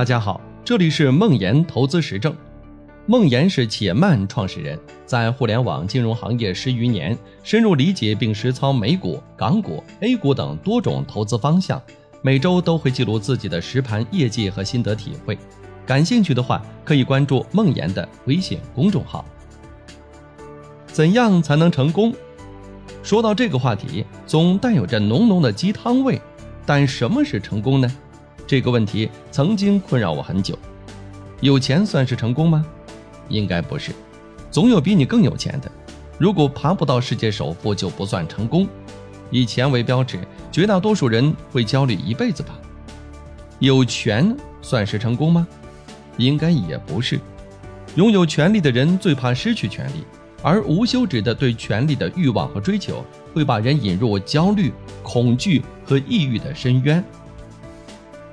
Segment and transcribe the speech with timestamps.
[0.00, 2.34] 大家好，这里是梦岩投资实证。
[3.04, 11.78] 梦岩是且慢创始人，在互联网金融行业十余年，深入理解并实操美股、港股、A 股等多种投资方向，
[12.22, 15.36] 每周都会记录自己的实盘业绩和心得体会。
[15.84, 19.22] 感兴趣的话，可以关注梦岩的微信公众号。
[20.86, 22.14] 怎样才能成功？
[23.02, 26.18] 说到这个话题，总带有着浓浓的鸡汤味。
[26.64, 27.96] 但什么是成功呢？
[28.50, 30.58] 这个问题曾经困扰我很久。
[31.40, 32.66] 有钱算是成功吗？
[33.28, 33.92] 应该不是，
[34.50, 35.70] 总有比你更有钱的。
[36.18, 38.66] 如果爬不到世界首富，就不算成功。
[39.30, 40.18] 以钱为标尺，
[40.50, 42.58] 绝大多数人会焦虑一辈子吧？
[43.60, 45.46] 有权算是成功吗？
[46.16, 47.20] 应该也不是。
[47.94, 50.04] 拥有权力的人最怕失去权力，
[50.42, 54.72] 而无休止的对权力的欲望和追求，会把人引入焦虑、
[55.04, 57.04] 恐惧和抑郁的深渊。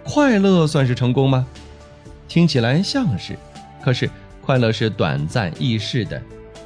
[0.07, 1.45] 快乐算是成功吗？
[2.27, 3.37] 听起来像是，
[3.83, 4.09] 可是。
[4.41, 6.21] 快乐是短暂易逝的，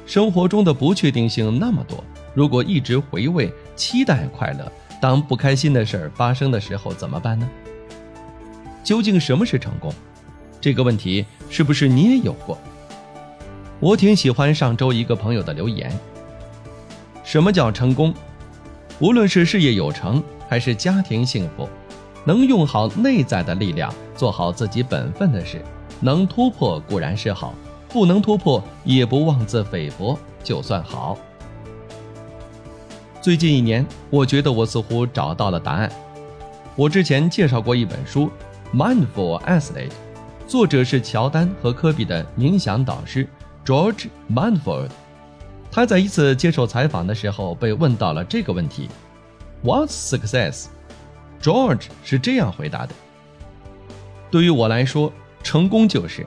[0.06, 4.70] 生活中的不确定性那么多，如果一直回味、期待快乐，
[5.00, 7.50] 当不开心的事儿发生的时候怎么办呢？
[8.84, 9.92] 究竟什么是成功？
[10.60, 12.56] 这个问题是不是你也有过？
[13.80, 15.90] 我挺喜欢上周一个朋友的留言。
[17.24, 18.14] 什么叫成功？
[19.00, 21.68] 无论是事业有成还是家庭幸福，
[22.24, 25.62] 能用好内在的力量，做好自己本分的事，
[26.00, 27.54] 能突破固然是好。
[27.88, 31.18] 不能突破，也不妄自菲薄，就算好。
[33.20, 35.92] 最近一年，我觉得我似乎找到了答案。
[36.74, 38.30] 我之前介绍过一本书
[38.74, 39.88] 《Mindful Athlete》，
[40.48, 43.28] 作者是乔丹和科比的冥想导师
[43.62, 44.88] George Mindful。
[45.70, 48.88] 他在一次接受采访的时候被问到了这个问题
[49.62, 50.68] ：“What success
[51.42, 52.94] George 是这样回答的
[54.30, 55.12] ：“对于我来说，
[55.42, 56.24] 成功就是。”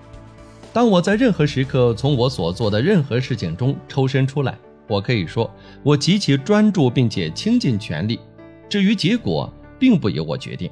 [0.73, 5.49] 当我在任何时刻从我所做的任何事情中抽身出来，我可以说
[5.83, 8.20] 我极其专注并且倾尽全力。
[8.67, 10.70] 至于结果，并不由我决定。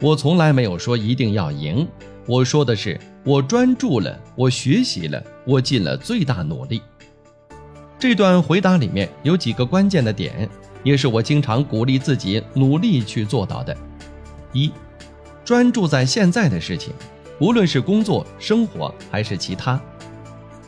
[0.00, 1.86] 我从来没有说一定要赢，
[2.26, 6.80] 我说的是我专注了，我学习了，我尽了最大努力。
[7.98, 10.48] 这段回答里面有几个关键的点，
[10.82, 13.76] 也是我经常鼓励自己努力去做到的：
[14.52, 14.70] 一，
[15.44, 16.92] 专注在现在的事情。
[17.38, 19.80] 无论是工作、生活还是其他，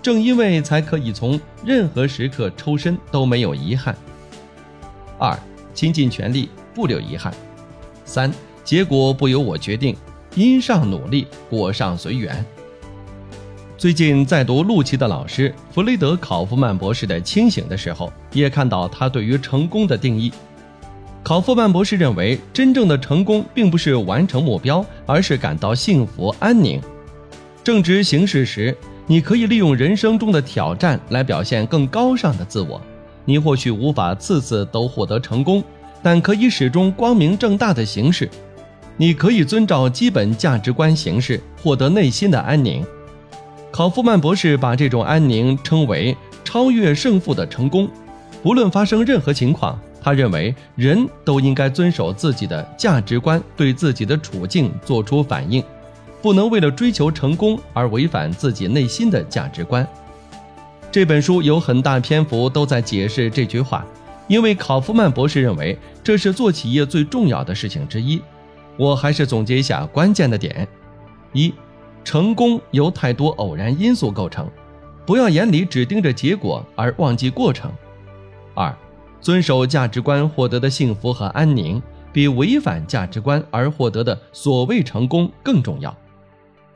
[0.02, 3.96] 正因为才可以从任何时刻抽身都没有遗憾。
[5.18, 5.38] 二，
[5.72, 7.32] 倾尽全力，不留遗憾。
[8.04, 8.32] 三，
[8.64, 9.96] 结果不由我决定，
[10.34, 12.44] 因上努力，果上随缘。
[13.76, 20.32] 最近在读陆琪的老师弗雷德考夫曼博士的《清醒》的时候，也看到他对于成功的定义。
[21.24, 26.80] 考夫曼博士认为，真正的成功并不是完成目标，而是感到幸福安宁。
[27.64, 28.74] 正值行事时，
[29.08, 32.80] 你可以利用人生中的挑战来表现更高尚的自我。
[33.24, 35.62] 你或许无法次次都获得成功，
[36.00, 38.30] 但可以始终光明正大的行事。
[38.96, 42.86] 你可以遵照基本价值观行事，获得内心的安宁。
[43.74, 47.90] 考夫曼博士把这种安宁称为超越胜负的成功。
[48.40, 49.76] 不论发生任何情况。
[50.00, 55.64] 他认为人都应该遵守自己的价值观，对自己的处境做出反应，
[56.22, 59.84] 不能为了追求成功而违反自己内心的价值观。
[60.92, 63.84] 这本书有很大篇幅都在解释这句话，
[64.28, 68.20] 因为考夫曼博士认为这是做企业最重要的事情之一。
[68.76, 70.68] 我还是总结一下关键的点：
[71.32, 71.52] 一，
[72.04, 74.48] 成功由太多偶然因素构成，
[75.06, 77.70] 不要眼里只盯着结果而忘记过程；
[78.54, 78.72] 二。
[79.20, 81.82] 遵守价值观获得的幸福和安宁，
[82.12, 85.96] 比违反价值观而获得的所谓成功更重要。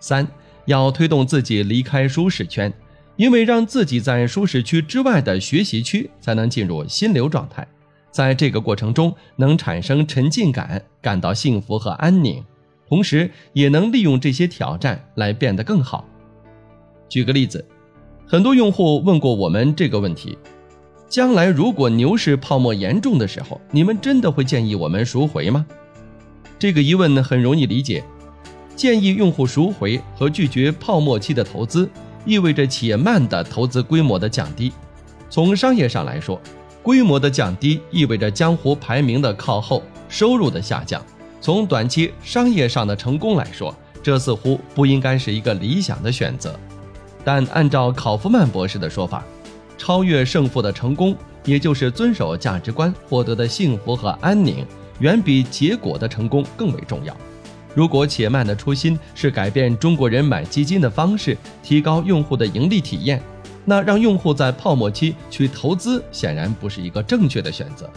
[0.01, 0.27] 三，
[0.65, 2.73] 要推动自己离开舒适圈，
[3.17, 7.69] 因为让自己在舒适区之外的学习区，才能进入心流状态，
[8.11, 12.43] 在这个过程中能产生沉浸感，感到幸福和安宁，
[12.89, 16.07] 同时也能利用这些挑战来变得更好。
[17.09, 17.65] 举个例子，
[18.27, 20.39] 很多用户问过我们这个问题。
[21.09, 25.67] 将来如果牛市泡沫严重的时候，你们真的会建议我们赎回吗？
[26.59, 28.05] 这个疑问呢很容易理解。
[28.77, 31.89] 建议用户赎回和拒绝泡沫期的投资，
[32.25, 34.73] 意味着且慢的投资规模的降低。
[35.31, 36.41] 从商业上来说，
[36.83, 41.03] 规模的降低意味着江湖排名的靠后，收入的下降。
[41.41, 46.59] 从短期商业上的成功来说，这似乎不应该是一个理想的选择。
[47.25, 49.25] 但按照考夫曼博士的说法。
[49.81, 54.67] 超越胜负的成功，也就是遵守价值观获得的幸福和安宁，
[54.99, 57.17] 远比结果的成功更为重要。
[57.77, 63.23] 如果且慢的初心是改变中国人买基金的方式，提高用户的盈利体验，
[63.65, 67.89] 那让用户在泡沫期去投资显然不是一个正确的选择。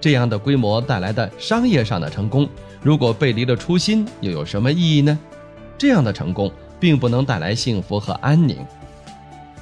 [0.00, 2.48] 这样的规模带来的商业上的成功，
[2.82, 5.18] 如果背离了初心，又有什么意义呢？
[5.76, 8.56] 这样的成功并不能带来幸福和安宁。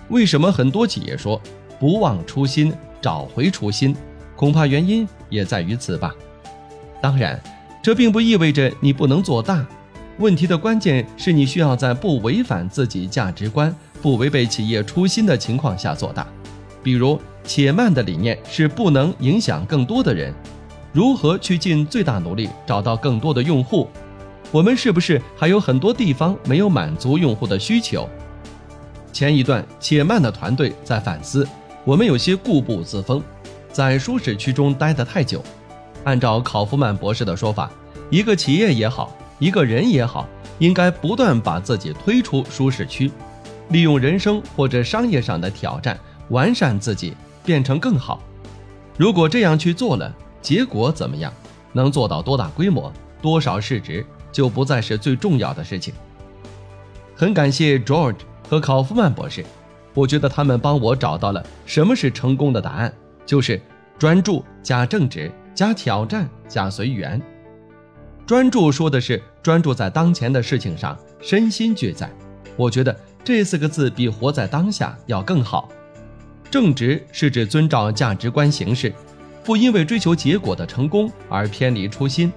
[0.08, 1.40] 为什么很多企业说
[1.78, 3.94] 不忘初心，找回初心？
[4.36, 6.14] 恐怕原因也在于此吧。
[7.00, 7.40] 当然，
[7.82, 9.66] 这并不意味着你不能做大。
[10.18, 16.26] 问题的关键是你需要在不违反自己价值观、不违背企业初心的情况下做大。
[16.82, 20.32] 比如，且慢的理念是不能影响更多的人。
[20.92, 23.88] 如何去尽最大努力找到更多的用户？
[24.52, 28.06] 我们是不是还有很多地方没有满足用户的需求？
[29.14, 31.48] 前一段且慢的团队在反思，
[31.84, 33.22] 我们有些固步自封。
[33.72, 35.42] 在舒适区中待得太久，
[36.04, 37.70] 按照考夫曼博士的说法，
[38.10, 40.28] 一个企业也好，一个人也好，
[40.58, 43.10] 应该不断把自己推出舒适区，
[43.70, 45.98] 利用人生或者商业上的挑战，
[46.30, 47.14] 完善自己，
[47.48, 48.20] 变成更好。
[48.98, 51.32] 如果这样去做了，结果怎么样，
[51.72, 52.92] 能做到多大规模、
[53.22, 55.94] 多少市值，就不再是最重要的事情。
[57.16, 58.18] 很感谢 George
[58.50, 59.42] 和考夫曼博士，
[59.94, 62.92] 我觉得他们帮我找到了什么是成功的答案。
[63.24, 63.58] 就是
[63.98, 67.18] 专注加正直加挑战加随缘。
[68.26, 72.10] 专注说的是专注在当前的事情上，身心俱在。
[72.56, 75.66] 我觉得这四个字比活在当下要更好。
[76.50, 78.92] 正直是指遵照价值观行事，
[79.44, 82.32] 不因为追求结果的成功而偏离初心。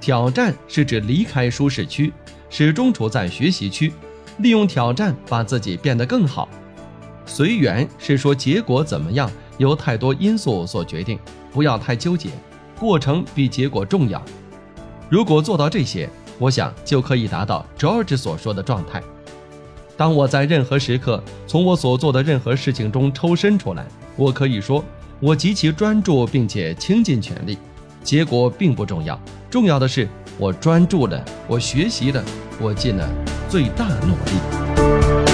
[0.00, 2.12] 挑战是指离开舒适区，
[2.48, 3.92] 始终处在学习区，
[4.38, 6.48] 利用挑战把自己变得更好。
[7.26, 9.30] 随缘是说结果怎么样。
[9.58, 11.18] 由太多因素所决定，
[11.52, 12.30] 不要太纠结，
[12.78, 14.24] 过程比结果重要。
[15.10, 19.02] 如果做到这些，我想就可以达到 George 所说的状态。
[20.00, 23.84] 当我在任何时刻从我所做的任何事情中抽身出来，
[24.16, 24.82] 我可以说
[25.20, 27.58] 我极其专注，并且倾尽全力。
[28.02, 29.20] 结果并不重要，
[29.50, 30.08] 重要的是
[30.38, 32.24] 我专注了，我学习了，
[32.58, 33.06] 我尽了
[33.50, 35.29] 最大努力。